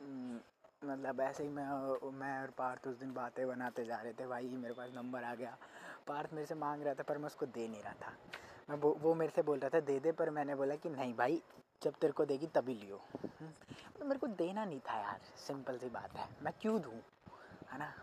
हम्म, 0.00 0.40
मतलब 0.84 1.20
ऐसे 1.20 1.42
ही 1.42 1.48
मैं 1.48 1.66
मैं 2.12 2.38
और 2.42 2.50
पार्थ 2.58 2.86
उस 2.88 2.96
दिन 2.96 3.12
बातें 3.14 3.46
बनाते 3.48 3.84
जा 3.84 3.96
रहे 3.96 4.12
थे 4.12 4.26
भाई 4.26 4.48
मेरे 4.56 4.74
पास 4.74 4.90
नंबर 4.94 5.24
आ 5.24 5.34
गया। 5.34 5.56
पार्थ 6.06 6.32
मेरे 6.32 6.46
से 6.46 6.54
मांग 6.54 6.82
रहा 6.82 6.94
था 6.94 7.02
पर 7.02 7.18
मैं 7.18 7.26
उसको 7.26 7.46
दे 7.46 7.68
नहीं 7.68 7.82
रहा 7.82 7.92
था। 8.02 8.12
मैं 8.70 8.76
वो 8.76 8.92
वो 8.92 9.14
मेरे 9.14 9.32
से 9.36 9.42
बोल 9.42 9.58
रहा 9.58 9.70
था, 9.70 9.80
दे 9.80 10.00
दे। 10.00 10.12
पर 10.12 10.30
मैंने 10.30 10.54
बोला 10.54 10.76
कि, 10.76 10.88
नहीं 10.88 11.14
भाई, 11.14 11.42
जब 11.82 11.94
तेरे 11.94 12.12
को 12.12 12.24
देगी 12.24 12.46
तभी 12.46 12.74
लियो। 12.74 13.02
तो 13.98 14.04
मेरे 14.04 14.18
को 14.18 14.26
देना 14.26 14.64
नहीं 14.64 14.80
था 14.80 14.98
यार, 14.98 15.20
सिंपल 15.36 15.78
सी 15.78 15.88
बात 15.88 16.12
है। 16.12 16.28
मैं 16.42 16.52
क्यों 16.60 16.80
दूँ? 16.80 17.00
है 17.72 17.78
ना? 17.78 17.94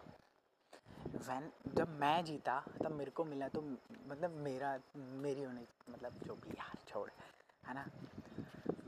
वैन 1.08 1.52
जब 1.68 1.90
मैं 1.90 2.26
जीता, 2.26 2.64
तब 2.84 2.92
मेरे 2.92 3.12
को 3.12 3.26
मिला 3.26 3.48
तो 3.48 3.62
मतलब 4.08 4.32
मेरा, 4.32 4.80
मेरी 4.96 5.44
होने 5.44 5.68
मतलब 5.90 6.14
जो 6.14 6.36
भी 6.36 6.50
यार, 6.50 6.78
छोड़, 6.88 7.10
है 7.68 7.74
ना? 7.74 7.88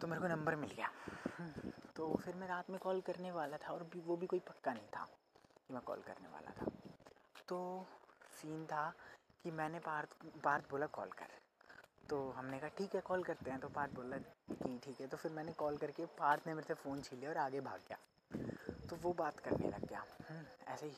तो 0.01 0.07
मेरे 0.07 0.21
को 0.21 0.27
नंबर 0.27 0.55
मिल 0.55 0.69
गया। 0.69 0.89
तो 1.95 2.15
फिर 2.15 2.35
मैं 2.35 2.47
रात 2.47 2.69
में 2.69 2.79
कॉल 2.79 3.01
करने 3.01 3.31
वाला 3.31 3.57
था 3.57 3.73
और 3.73 3.83
भी, 3.83 3.99
वो 3.99 4.17
भी 4.17 4.27
कोई 4.27 4.39
पक्का 4.39 4.73
नहीं 4.73 4.87
था 4.87 5.07
कि 5.67 5.73
मैं 5.73 5.83
कॉल 5.83 6.01
करने 6.01 6.27
वाला 6.27 6.51
था। 6.61 6.65
तो 7.47 7.85
सीन 8.41 8.65
था 8.65 8.93
कि 9.43 9.51
मैंने 9.51 9.79
पार्थ 9.79 10.41
पार्थ 10.43 10.69
बोला, 10.69 10.85
कॉल 10.85 11.09
कर। 11.09 11.42
तो 12.13 12.17
हमने 12.29 12.57
कहा 12.59 12.69
ठीक 12.69 12.95
है 12.95 12.99
कॉल 13.01 13.23
करते 13.23 13.51
हैं। 13.51 13.59
तो 13.59 13.67
पार्थ 13.67 13.93
बोला 13.93 14.17
कि 14.17 14.79
ठीक 14.83 14.99
है। 15.01 15.05
तो 15.07 15.17
फिर 15.17 15.31
मैंने 15.31 15.51
कॉल 15.51 15.77
करके 15.77 16.05
पार्थ 16.17 16.47
ने 16.47 16.53
मेरे 16.53 16.67
से 16.67 16.73
फ़ोन 16.73 17.01
छीन 17.01 17.19
लिया 17.19 17.29
और 17.29 17.37
आगे 17.37 17.59
भाग 17.59 17.79
गया। 17.87 17.97
तो 18.89 18.95
वो 18.95 19.13
बात 19.13 19.39
करने 19.39 19.69
लग 19.69 19.85
गया। 19.85 20.03
हम्म, 20.29 20.43
ऐसे 20.73 20.85
ही। 20.85 20.93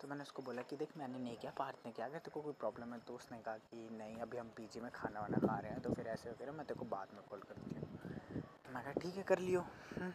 तो 0.00 0.08
मैंने 0.08 0.22
उसको 0.22 0.42
बोला 0.42 0.62
कि 0.62 0.76
देख 0.76 0.96
मैंने 0.98 1.18
नहीं 1.18 1.36
किया 1.36 1.52
पार्थ 1.58 1.86
ने 1.86 1.92
किया। 1.92 2.06
अगर 2.06 2.18
तेरे 2.18 2.30
को 2.30 2.40
कोई 2.40 2.52
प्रॉब्लम 2.60 2.92
है 2.94 3.00
तो 3.00 3.14
उसने 3.14 3.38
कहा 3.38 3.56
कि 3.68 3.88
नहीं 3.92 4.16
अभी 4.22 4.38
हम 4.38 4.48
पीजी 4.56 4.80
में 4.80 4.90
खाना 4.92 5.20
वाना 5.20 5.46
खा 5.46 5.58
रहे 5.58 5.72
हैं। 5.72 5.82
तो 5.82 5.92
फिर 5.92 6.06
ऐसे 6.06 6.30
वगैरह 6.30 6.52
मैं 6.52 6.66
तेरे 6.66 6.80
को 6.80 6.86
बाद 6.86 7.08
में 7.14 7.22
कॉल 7.30 7.40
करती 7.40 7.74
हूँ। 7.74 8.42
तो 8.64 8.72
मैं 8.74 8.82
कहा 8.84 8.92
ठीक 8.92 9.16
है 9.16 9.22
कर 9.22 9.38
लियो। 9.38 9.60
हम्म, 9.60 10.12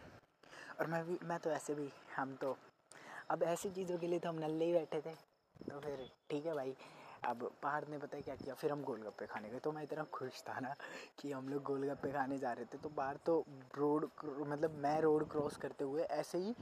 और 0.80 0.86
मैं 0.86 1.04
भी 1.06 1.18
मैं 1.24 1.38
तो 1.38 1.50
ऐसे 1.50 1.74
भी 1.74 1.90
हम 2.16 2.34
तो 2.36 2.56
अब 3.30 3.42
ऐसी 3.54 3.70
चीज़ों 3.70 3.98
के 3.98 4.06
लिए 4.06 4.18
तो 4.18 4.28
हम 4.28 4.38
नल्ले 4.38 4.64
ही 4.64 4.72
बैठे 4.72 5.00
थे। 5.00 5.14
तो 5.64 5.80
फिर 5.80 6.08
ठीक 6.30 6.46
है 6.46 6.54
भाई। 6.54 6.76
अब 7.24 7.50
पहाड़ 7.62 7.84
ने 7.88 7.98
पता 7.98 8.16
है 8.16 8.22
क्या 8.22 8.34
किया? 8.34 8.54
फिर 8.54 8.72
हम 8.72 8.82
गोलगप्पे 8.82 9.26
खाने 9.26 9.48
गए। 9.48 9.58
तो 9.58 9.72
मैं 9.72 9.82
इतना 9.82 10.04
खुश 10.04 10.42
था 10.42 10.60
ना 10.60 10.74
कि 11.18 11.32
हम 11.32 11.48
लोग 11.48 11.62
गोलगप्पे 11.62 12.12
खाने 12.12 12.38
जा 12.38 12.52
रहे 12.52 12.64
थे। 12.64 12.78
तो 12.78 12.88
बाहर 12.88 13.16
तो 13.16 13.44
रोड 13.76 14.08
मतलब 14.24 14.70
मैं 14.70 15.00
रोड 15.00 15.28
क्रॉस 15.30 15.56
करते 15.56 15.84
हुए 15.84 16.02
ऐसे 16.02 16.38
ही 16.38 16.54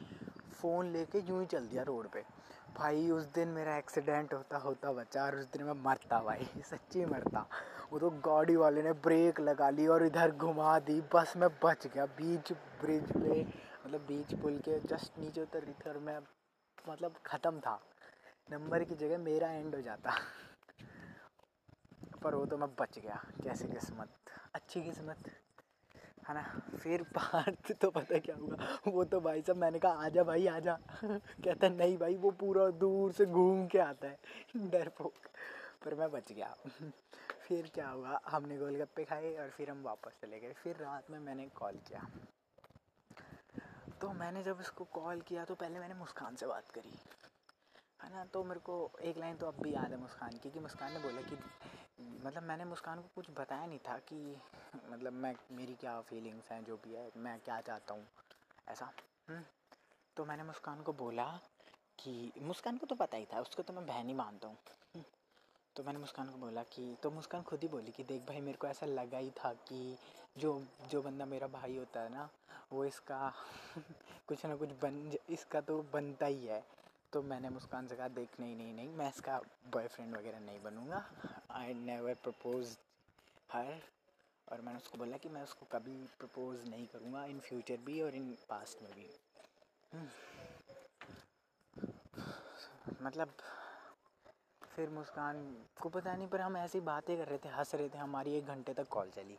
फ़ोन 0.61 0.93
लेके 0.93 1.19
यूँ 1.19 1.41
ही 1.41 1.47
चल 1.47 1.67
दिया 1.67 1.83
रोड 1.83 2.09
पे। 2.09 2.25
भाई, 2.77 3.11
उस 3.11 3.25
दिन 3.25 3.49
मेरा 3.49 3.77
एक्सीडेंट 3.77 4.35
होता 4.35 4.59
होता 4.59 4.93
बचा 4.93 5.25
और 5.25 5.37
उस 5.37 5.45
दिन 5.45 5.63
मैं 5.63 5.73
मरता 5.73 6.23
भाई, 6.23 6.49
सच्ची 6.63 7.05
मरता। 7.05 7.47
वो 7.93 7.99
तो 7.99 8.11
गाड़ी 8.11 8.57
वाले 8.57 8.83
ने 8.83 8.93
ब्रेक 8.93 9.41
लगा 9.41 9.71
ली 9.71 9.87
और 9.87 10.07
इधर 10.07 10.31
घुमा 10.31 10.79
दी। 10.79 11.01
बस 11.15 11.33
मैं 11.37 11.49
बच 11.65 11.87
गया। 11.87 12.07
बीच 12.07 12.53
ब्रिज 12.53 13.13
पे 13.13 13.43
मतलब 13.87 14.01
बीच 14.01 14.35
पुल 14.35 14.59
के 14.59 14.81
जस्ट 14.81 15.19
नीचे 15.19 15.43
उतर 15.43 15.63
रही 15.63 15.73
थी 15.73 15.91
और 15.91 15.99
मैं 15.99 16.19
मतलब 16.89 17.15
ख़त्म 17.27 17.61
था। 17.61 17.81
नंबर 18.51 18.85
की 18.85 18.95
जगह 18.95 19.19
मेरा 19.19 19.51
एंड 19.51 19.75
हो 19.75 19.81
जाता। 19.81 20.15
पर 22.23 22.35
वो 22.35 22.47
तो 22.47 22.59
मैं 22.59 22.69
बच 22.81 22.99
गया। 22.99 23.25
कैसे 23.45 23.69
किस्मत? 23.69 24.09
अच्छी 24.55 24.83
किस्मत। 24.83 25.17
है 26.29 26.35
ना? 26.35 26.61
फिर 26.79 27.03
पार्थ 27.03 27.73
तो 27.81 27.91
पता 27.91 28.19
क्या 28.19 28.37
हुआ? 28.37 28.57
वो 28.89 29.05
तो 29.05 29.21
भाई 29.21 29.43
साहब 29.43 29.59
मैंने 29.59 29.79
कहा, 29.79 29.93
आजा 29.93 30.23
भाई, 30.23 30.47
आजा। 30.47 30.79
कहता 31.45 31.69
नहीं 31.69 31.99
भाई, 31.99 32.17
वो 32.17 32.31
पूरा 32.31 32.71
दूर 32.71 33.13
से 33.13 33.27
घूम 33.27 33.67
के 33.67 33.79
आता 33.79 34.09
है। 34.09 34.19
डरपोक 34.57 35.15
पर 35.85 35.95
मैं 35.95 36.11
बच 36.11 36.33
गया। 36.33 36.57
फिर 37.41 37.71
क्या 37.75 37.89
हुआ? 37.89 38.21
हमने 38.29 38.57
गोलगप्पे 38.59 39.05
खाए 39.05 39.37
और 39.37 39.51
फिर 39.51 39.71
हम 39.71 39.83
वापस 39.83 40.13
चले 40.23 40.41
गए। 40.41 40.53
फिर 40.53 40.77
रात 40.77 41.11
में 41.11 41.19
मैंने 41.19 41.49
कॉल 41.49 41.75
किया। 41.75 42.07
तो 44.01 44.13
मैंने 44.13 44.43
जब 44.43 44.59
उसको 44.59 44.85
कॉल 44.85 45.21
किया 45.21 45.45
तो 45.45 45.55
पहले 45.55 45.79
मैंने 45.79 45.95
मुस्कान 45.95 46.37
से 46.37 46.47
बात 46.47 46.71
करी। 46.71 46.99
है 48.03 48.11
ना? 48.11 48.25
तो 48.25 48.45
मेरे 48.45 48.61
को 48.61 48.91
एक 49.03 49.19
लाइन 49.19 49.37
तो 49.37 49.47
अब 49.47 49.63
भी 49.63 49.75
याद 49.75 49.91
है 49.91 49.97
मुस्कान 49.97 50.31
की, 50.31 50.51
कि 50.51 50.61
मुस्कान 50.61 50.93
ने 50.93 50.99
बोला 50.99 51.21
कि 51.23 51.37
मतलब 52.25 52.43
मैंने 52.43 52.65
मुस्कान 52.65 52.99
को 52.99 53.09
कुछ 53.15 53.27
बताया 53.31 53.67
नहीं 53.67 53.79
था 53.79 53.97
कि 54.09 54.37
मतलब 54.91 55.13
मैं 55.13 55.35
मेरी 55.53 55.75
क्या 55.75 56.01
फीलिंग्स 56.01 56.51
हैं 56.53 56.65
जो 56.65 56.77
भी 56.77 56.95
है 56.95 57.11
मैं 57.17 57.39
क्या 57.41 57.61
चाहता 57.61 57.95
हूँ 57.95 58.07
ऐसा। 58.69 58.91
हम्म, 59.29 59.43
तो 60.17 60.25
मैंने 60.25 60.43
मुस्कान 60.43 60.83
को 60.83 60.93
बोला 60.93 61.25
कि 61.99 62.33
मुस्कान 62.43 62.77
को 62.77 62.87
तो 62.87 62.95
पता 62.95 63.17
ही 63.17 63.25
था 63.25 63.41
उसको 63.41 63.63
तो 63.63 63.73
मैं 63.73 63.87
बहन 63.87 64.09
ही 64.09 64.15
मानता 64.15 64.49
हूँ। 64.49 64.57
हम्म, 64.95 65.05
तो 65.77 65.83
मैंने 65.85 65.99
मुस्कान 65.99 66.31
को 66.31 66.39
बोला 66.39 66.63
कि 66.63 66.97
तो 67.03 67.11
मुस्कान 67.11 67.43
खुद 67.43 67.63
ही 67.63 67.69
बोली 67.69 67.93
कि 67.93 68.03
देख 68.03 68.23
भाई 68.23 68.41
मेरे 68.41 68.59
को 68.59 68.67
ऐसा 68.67 68.87
लगा 68.87 69.19
ही 69.19 69.31
था 69.31 69.53
कि 69.53 69.99
जो 70.39 70.63
जो 70.91 71.03
बंदा 71.03 71.25
मेरा 71.25 71.47
भाई 71.47 71.77
होता 71.77 72.01
है 72.01 72.09
ना 72.09 72.29
वो 72.73 72.85
इसका 72.85 73.33
कुछ 74.29 74.47
ना 74.47 74.57
कुछ 74.57 74.69
बन 74.83 75.17
इसका 75.31 75.61
तो 75.61 75.83
बनता 75.93 76.27
ही 76.27 76.47
है। 76.47 76.65
तो 77.13 77.23
मैंने 77.23 77.49
मुस्कान 77.49 77.87
से 77.87 77.97
कहा, 77.97 78.09
देख, 78.09 78.41
नहीं 78.41 78.57
नहीं 78.57 78.73
नहीं, 78.75 78.89
मैं 78.89 79.09
इसका 79.09 79.41
बॉयफ्रेंड 79.73 80.17
वगैरह 80.17 80.41
नहीं 80.41 80.61
बनूँगा। 80.63 81.05
आई 81.51 81.75
नेवर 81.75 82.15
प्रपोज 82.25 82.77
हर 83.53 83.81
और 84.49 84.61
मैंने 84.61 84.79
उसको 84.79 84.99
बोला 84.99 85.17
कि 85.17 85.29
मैं 85.29 85.43
उसको 85.43 85.67
कभी 85.73 85.97
प्रपोज 86.19 86.69
नहीं 86.69 86.87
करूँगा 86.87 87.25
इन 87.25 87.41
फ्यूचर 87.41 87.77
भी 87.87 88.01
और 88.03 88.15
इन 88.15 88.37
पास्ट 88.49 88.83
में 88.83 88.93
भी। 88.93 89.09
मतलब 93.03 93.33
फिर 94.63 94.89
मुस्कान 94.91 95.37
को 95.81 95.89
पता 95.89 96.15
नहीं, 96.15 96.29
पर 96.29 96.41
हम 96.41 96.57
ऐसी 96.57 96.81
बातें 96.81 97.17
कर 97.17 97.29
रहे 97.29 97.39
थे, 97.39 97.49
हंस 97.49 97.75
रहे 97.75 97.89
थे, 97.89 97.99
हमारी 97.99 98.35
एक 98.35 98.47
घंटे 98.47 98.75
तक 98.75 98.89
कॉल 98.89 99.11
चली। 99.11 99.35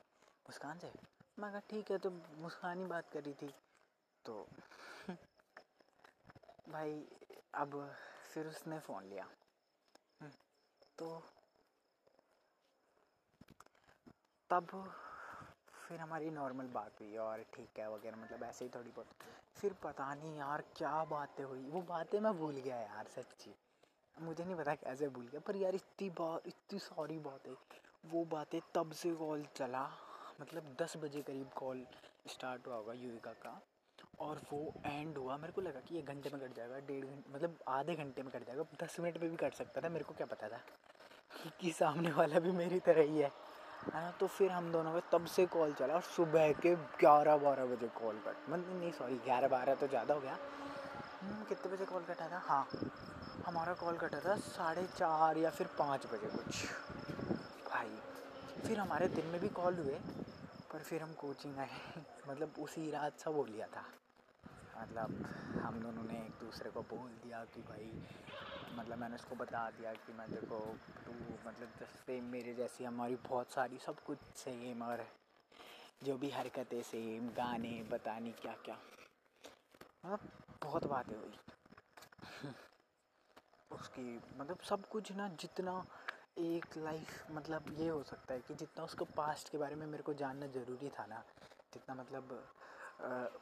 मुस्कान 0.45 0.79
से? 0.79 0.91
मैं 1.39 1.51
कहा, 1.51 1.61
ठीक 1.69 1.91
है 1.91 1.97
तो 1.97 2.11
मुस्कान 2.38 2.79
ही 2.79 2.85
बात 2.85 3.09
कर 3.09 3.23
रही 3.23 3.33
थी। 3.33 3.53
तो 4.25 4.47
भाई 6.69 7.01
अब 7.53 7.95
फिर 8.33 8.47
उसने 8.47 8.79
फ़ोन 8.79 9.03
लिया। 9.03 9.23
हम्म, 10.21 10.31
तो 10.99 11.23
तब 14.49 14.93
फिर 15.87 15.99
हमारी 15.99 16.29
नॉर्मल 16.29 16.65
बात 16.65 17.01
हुई 17.01 17.17
और 17.17 17.43
ठीक 17.53 17.79
है 17.79 17.89
वगैरह 17.91 18.17
मतलब 18.17 18.43
ऐसे 18.43 18.65
ही 18.65 18.71
थोड़ी 18.75 18.89
बहुत। 18.89 19.07
फिर 19.55 19.73
पता 19.73 20.13
नहीं 20.15 20.37
यार 20.37 20.63
क्या 20.75 21.03
बातें 21.05 21.43
हुई। 21.43 21.63
वो 21.63 21.81
बातें 21.81 22.19
मैं 22.19 22.33
भूल 22.37 22.55
गया 22.55 22.79
यार 22.79 23.07
सच्ची। 23.07 23.55
मुझे 24.21 24.45
नहीं 24.45 24.55
पता 24.55 24.75
कैसे 24.75 25.09
भूल 25.09 25.27
गया 25.27 25.39
पर 25.39 25.55
यार 25.55 25.75
इतनी 25.75 26.09
बात 26.09 26.47
इतनी 26.47 26.79
सारी 26.79 27.19
बातें। 27.19 27.53
वो 28.05 28.25
बातें 28.25 28.59
तब 28.75 28.91
से 28.91 29.11
कॉल 29.15 29.45
चला 29.55 29.89
मतलब 30.41 30.75
दस 30.79 30.97
बजे 30.97 31.21
करीब 31.21 31.49
कॉल 31.49 31.85
स्टार्ट 32.27 32.67
हुआ 32.67 32.75
होगा 32.75 32.93
युविका 32.93 33.33
का। 33.33 33.61
और 34.19 34.41
वो 34.51 34.59
एंड 34.85 35.17
हुआ 35.17 35.38
मेरे 35.38 35.53
को 35.53 35.61
लगा 35.61 35.79
कि 35.79 35.97
एक 35.99 36.05
घंटे 36.05 36.29
में 36.33 36.39
कट 36.41 36.55
जाएगा 36.55 36.79
डेढ़ 36.88 37.05
घंटे 37.05 37.33
मतलब 37.35 37.57
आधे 37.67 37.95
घंटे 37.95 38.23
में 38.23 38.31
कट 38.31 38.45
जाएगा 38.47 38.63
दस 38.83 38.99
मिनट 38.99 39.21
में 39.21 39.29
भी 39.29 39.35
कट 39.38 39.53
सकता 39.53 39.81
था 39.81 39.89
मेरे 39.89 40.03
को 40.03 40.13
क्या 40.13 40.27
पता 40.27 40.49
था 40.49 40.59
कि, 41.61 41.71
सामने 41.71 42.11
वाला 42.11 42.39
भी 42.39 42.51
मेरी 42.51 42.79
तरह 42.79 43.01
ही 43.01 43.19
है। 43.19 43.31
है 43.93 44.01
ना 44.03 44.11
तो 44.19 44.27
फिर 44.27 44.51
हम 44.51 44.71
दोनों 44.71 44.93
का 44.93 44.99
तब 45.11 45.25
से 45.25 45.45
कॉल 45.45 45.73
चला 45.73 45.93
और 45.93 46.01
सुबह 46.01 46.51
के 46.53 46.75
ग्यारह 46.99 47.38
बारह 47.38 47.65
बजे 47.65 47.88
कॉल 47.95 48.15
कट 48.27 48.49
मतलब 48.49 48.79
नहीं 48.79 48.91
सॉरी 48.91 49.15
ग्यारह 49.25 49.47
बारह 49.47 49.75
तो 49.75 49.88
ज़्यादा 49.88 50.13
हो 50.13 50.19
गया। 50.19 50.38
हम्म, 51.21 51.43
कितने 51.43 51.71
बजे 51.73 51.85
कॉल 51.85 52.03
कटा 52.03 52.27
था? 52.29 52.39
हाँ 52.39 52.67
हमारा 53.45 53.73
कॉल 53.73 53.97
कटा 53.97 54.19
था 54.19 54.35
साढ़े 54.35 54.83
चार 54.97 55.38
या 55.38 55.49
फिर 55.49 55.67
पाँच 55.79 56.05
बजे 56.05 56.29
कुछ। 56.35 56.65
भाई 57.71 57.97
फिर 58.67 58.79
हमारे 58.79 59.07
दिन 59.07 59.25
में 59.25 59.39
भी 59.41 59.49
कॉल 59.49 59.79
हुए 59.79 59.99
पर 60.73 60.79
फिर 60.79 61.01
हम 61.01 61.13
कोचिंग 61.13 61.57
आए 61.59 61.69
मतलब 62.29 62.53
उसी 62.59 62.89
रात 62.91 63.19
सब 63.19 63.35
हो 63.35 63.45
लिया 63.45 63.67
था। 63.67 63.83
मतलब 64.81 65.25
हम 65.62 65.79
दोनों 65.79 66.03
ने 66.03 66.25
एक 66.25 66.31
दूसरे 66.41 66.69
को 66.69 66.81
बोल 66.81 67.09
दिया 67.24 67.43
कि 67.45 67.62
भाई 67.62 67.91
मतलब 68.77 68.98
मैंने 68.98 69.15
उसको 69.15 69.36
बता 69.36 69.69
दिया 69.69 69.93
कि 69.93 70.13
मैं 70.13 70.29
देखो, 70.31 70.59
तू 71.05 71.12
मतलब 71.48 71.88
सेम 72.05 72.24
मेरे 72.24 72.53
जैसी 72.53 72.83
हमारी 72.83 73.15
बहुत 73.15 73.51
सारी 73.51 73.77
सब 73.77 74.00
कुछ 74.00 74.17
सेम 74.36 74.81
और 74.81 75.05
जो 76.03 76.17
भी 76.17 76.29
हरकतें 76.29 76.81
सेम 76.81 77.29
गाने 77.29 77.83
बताने 77.83 78.31
क्या 78.31 78.53
क्या 78.65 78.77
मतलब 80.05 80.19
बहुत 80.63 80.86
बातें 80.86 81.15
हुई। 81.15 81.33
उसकी 83.71 84.21
मतलब 84.38 84.57
सब 84.59 84.88
कुछ 84.89 85.12
ना 85.12 85.27
जितना 85.27 85.86
एक 86.38 86.77
लाइफ 86.77 87.31
मतलब 87.31 87.65
ये 87.79 87.88
हो 87.88 88.03
सकता 88.03 88.33
है 88.33 88.39
कि 88.39 88.55
जितना 88.55 88.83
उसको 88.83 89.05
पास्ट 89.05 89.50
के 89.50 89.57
बारे 89.57 89.75
में 89.75 89.88
मेरे 89.88 90.03
को 90.03 90.13
जानना 90.13 90.48
ज़रूरी 90.48 90.89
था 90.89 91.05
ना, 91.05 91.24
जितना 91.74 91.95
मतलब 91.95 92.48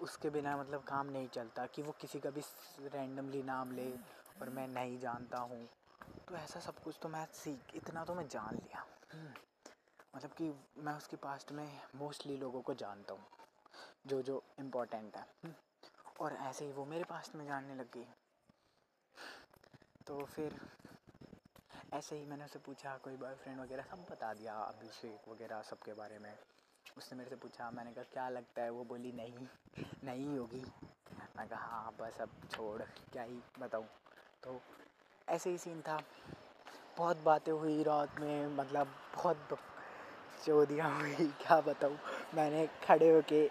उसके 0.01 0.29
बिना 0.29 0.57
मतलब 0.57 0.83
काम 0.83 1.07
नहीं 1.07 1.27
चलता 1.27 1.65
कि 1.65 1.81
वो 1.81 1.91
किसी 1.91 2.19
का 2.19 2.29
भी 2.29 2.41
रैंडमली 2.79 3.43
नाम 3.43 3.71
ले 3.71 3.91
और 4.41 4.49
मैं 4.49 4.67
नहीं 4.67 4.99
जानता 4.99 5.37
हूँ। 5.37 5.67
तो 6.27 6.35
ऐसा 6.35 6.59
सब 6.59 6.79
कुछ 6.79 6.99
तो 7.01 7.09
मैं 7.09 7.25
सीख, 7.25 7.75
इतना 7.75 8.05
तो 8.05 8.15
मैं 8.15 8.27
जान 8.27 8.55
लिया। 8.55 8.85
हम्म। 9.13 9.33
मतलब 10.15 10.31
कि 10.31 10.53
मैं 10.77 10.93
उसके 10.93 11.15
पास्ट 11.15 11.51
में 11.51 11.81
मोस्टली 11.95 12.37
लोगों 12.37 12.61
को 12.61 12.73
जानता 12.73 13.13
हूँ, 13.13 13.25
जो 14.07 14.21
जो 14.21 14.43
इम्पोर्टेंट 14.59 15.17
है। 15.17 15.25
हम्म। 15.43 15.53
और 16.19 16.33
ऐसे 16.33 16.65
ही 16.65 16.71
वो 16.71 16.85
मेरे 16.85 17.03
पास्ट 17.03 17.35
में 17.35 17.45
जानने 17.45 17.75
लग 17.75 17.91
गई। 17.91 18.07
तो 20.07 20.25
फिर 20.25 20.61
ऐसे 21.93 22.15
ही 22.15 22.25
मैंने 22.25 22.45
उससे 22.45 22.59
पूछा, 22.59 22.97
कोई 22.97 23.17
बॉयफ्रेंड 23.17 23.59
वगैरह? 23.59 23.83
सब 23.83 24.05
बता 24.11 24.33
दिया, 24.33 24.53
अभिषेक 24.53 25.29
वगैरह 25.29 25.61
सबके 25.61 25.93
बारे 25.93 26.19
में। 26.19 26.39
उसने 26.98 27.18
मेरे 27.18 27.30
से 27.30 27.36
पूछा, 27.36 27.70
मैंने 27.72 27.92
कहा, 27.92 28.04
क्या 28.13 28.27
लगता 28.30 28.62
है? 28.62 28.70
वो 28.70 28.84
बोली, 28.84 29.12
नहीं 29.12 29.48
नहीं 30.04 30.38
होगी। 30.38 30.63
मैं 31.38 31.48
कहा 31.48 31.66
हाँ 31.68 31.94
बस 32.00 32.22
अब 32.22 32.30
छोड़, 32.51 32.82
क्या 33.13 33.24
ही 33.24 33.39
बताऊँ? 33.60 33.86
तो 34.44 34.62
ऐसे 35.27 35.50
ही 35.50 35.58
सीन 35.58 35.82
था। 35.82 35.98
बहुत 36.98 37.18
बातें 37.18 37.51
हुई 37.51 37.84
रात 37.84 38.20
में 38.22 38.56
मतलब 38.58 38.94
बहुत 39.16 39.58
चौधियाँ 40.46 40.89
हुई, 41.00 41.27
क्या 41.42 41.60
बताऊँ। 41.62 41.98
मैंने 42.36 42.66
खड़े 42.84 43.10
होके 43.10 43.46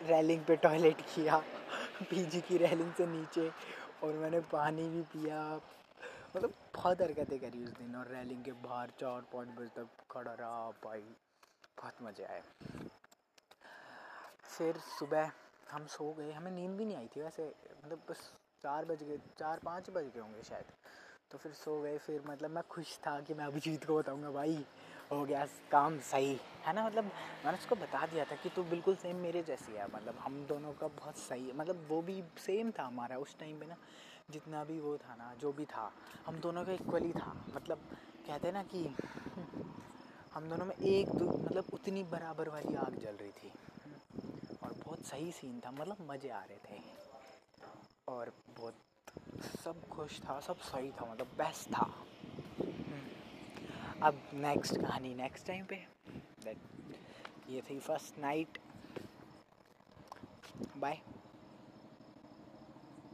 रेलिंग 0.00 0.44
पे 0.44 0.56
टॉयलेट 0.56 1.00
किया 1.14 1.42
पीजी 2.10 2.40
की 2.40 2.56
रेलिंग 2.56 2.92
से 2.92 3.06
नीचे, 3.06 3.50
और 4.02 4.14
मैंने 4.14 4.40
पानी 4.52 4.88
भी 4.88 5.02
पिया। 5.14 5.40
मतलब 6.36 6.54
बहुत 6.74 7.02
हरकतें 7.02 7.38
करी 7.40 7.64
उस 7.64 7.70
दिन, 7.70 7.96
और 7.96 8.08
रेलिंग 8.08 8.44
के 8.44 8.52
बाहर 8.52 8.90
चार 9.00 9.20
पाँच 9.32 9.48
बजे 9.48 9.68
तक 9.76 9.88
खड़ा 10.10 10.32
रहा। 10.32 10.70
भाई, 10.84 11.00
बहुत 11.80 12.02
मज़े 12.02 12.24
आए। 12.24 12.42
फिर 14.58 14.76
सुबह 14.76 15.30
हम 15.70 15.86
सो 15.86 16.12
गए। 16.12 16.32
हमें 16.32 16.50
नींद 16.50 16.70
भी 16.70 16.84
नहीं 16.84 16.96
आई 16.96 17.08
थी 17.16 17.22
वैसे 17.22 17.52
मतलब 17.84 18.00
बस 18.10 18.32
चार 18.62 18.84
बज 18.84 19.02
गए, 19.02 19.18
चार 19.38 19.58
पाँच 19.64 19.90
बज 19.90 20.04
गए 20.04 20.20
होंगे 20.20 20.42
शायद। 20.42 20.72
तो 21.30 21.38
फिर 21.38 21.52
सो 21.52 21.80
गए, 21.82 21.98
फिर 21.98 22.22
मतलब 22.26 22.50
मैं 22.50 22.62
खुश 22.70 22.98
था 22.98 23.20
कि 23.20 23.34
मैं 23.34 23.44
अभिजीत 23.44 23.84
को 23.84 23.98
बताऊँगा, 23.98 24.30
भाई, 24.30 24.64
हो 25.12 25.24
गया 25.24 25.46
काम 25.70 25.98
सही। 26.00 26.40
है 26.66 26.72
ना? 26.72 26.86
मतलब 26.86 27.04
मैंने 27.44 27.58
उसको 27.58 27.74
बता 27.74 28.06
दिया 28.06 28.24
था 28.24 28.36
कि 28.36 28.48
तू 28.48 28.62
बिल्कुल 28.64 28.96
सेम 28.96 29.16
मेरे 29.16 29.42
जैसी 29.42 29.72
है। 29.72 29.86
मतलब 29.94 30.18
हम 30.18 30.44
दोनों 30.46 30.72
का 30.72 30.88
बहुत 30.88 31.16
सही 31.16 31.46
है। 31.48 31.56
मतलब 31.56 31.86
वो 31.88 32.02
भी 32.02 32.22
सेम 32.38 32.70
था 32.70 32.82
हमारा 32.82 33.18
उस 33.18 33.38
टाइम 33.38 33.60
पे 33.60 33.66
ना, 33.66 33.76
जितना 34.30 34.64
भी 34.64 34.80
वो 34.80 34.96
था 34.96 35.14
ना, 35.14 35.34
जो 35.40 35.52
भी 35.52 35.64
था, 35.64 35.90
हम 36.26 36.40
दोनों 36.40 36.64
का 36.64 36.72
इक्वली 36.72 37.12
था। 37.12 37.34
मतलब 37.54 37.78
कहते 38.26 38.46
हैं 38.48 38.54
ना 38.54 38.62
कि 38.62 38.84
हम 40.34 40.48
दोनों 40.48 40.66
में 40.66 40.74
एक 40.74 41.08
मतलब 41.46 41.64
उतनी 41.72 42.02
बराबर 42.02 42.48
वाली 42.48 42.74
आग 42.76 42.94
जल 42.94 43.16
रही 43.16 43.30
थी। 43.30 43.52
बहुत 44.90 45.06
सही 45.06 45.32
सीन 45.32 45.60
था 45.66 45.70
मतलब 45.70 45.96
मज़े 46.00 46.28
आ 46.30 46.40
रहे 46.44 46.58
थे। 46.58 46.80
और 48.08 48.32
बहुत, 48.58 48.74
सब 49.64 49.88
खुश 49.88 50.20
था, 50.20 50.38
सब 50.40 50.60
सही 50.60 50.90
था 50.90 51.04
मतलब 51.12 51.26
बेस्ट 51.38 51.68
था। 51.68 51.84
अब 54.02 54.20
नेक्स्ट 54.34 54.80
कहानी 54.80 55.14
नेक्स्ट 55.14 55.46
टाइम 55.46 55.64
पे। 55.64 55.76
ये 57.48 57.62
थी 57.70 57.78
फ़र्स्ट 57.80 58.18
नाइट 58.18 58.58
बाय 60.76 61.00